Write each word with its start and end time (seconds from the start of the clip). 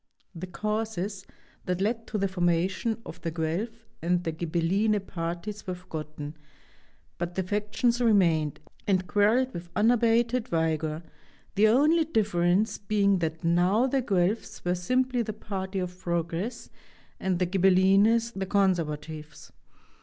The 0.33 0.47
causes 0.47 1.27
that 1.65 1.79
led 1.79 2.07
to 2.07 2.17
the 2.17 2.27
formation 2.27 2.99
of 3.05 3.21
the 3.21 3.29
Guelph 3.29 3.85
and 4.01 4.23
the 4.23 4.31
Ghibelline 4.31 4.99
parties 5.05 5.67
were 5.67 5.75
forgotten, 5.75 6.35
but 7.19 7.35
the 7.35 7.43
factions 7.43 8.01
remained, 8.01 8.59
and 8.87 9.05
quarreled 9.05 9.53
with 9.53 9.69
unabated 9.75 10.47
vigor, 10.47 11.03
the 11.53 11.67
only 11.67 12.03
difference 12.03 12.79
being 12.79 13.19
that 13.19 13.43
now 13.43 13.85
the 13.85 14.01
Guelphs 14.01 14.65
were 14.65 14.73
simply 14.73 15.21
the 15.21 15.33
party 15.33 15.77
of 15.77 15.99
progress 15.99 16.71
and 17.19 17.37
the 17.37 17.45
Ghibellines 17.45 18.31
the 18.33 18.47
conservatives. 18.47 19.51